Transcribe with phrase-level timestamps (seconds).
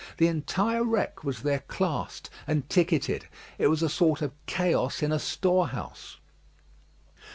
[0.17, 3.27] The entire wreck was there classed and ticketed.
[3.59, 6.17] It was a sort of chaos in a storehouse.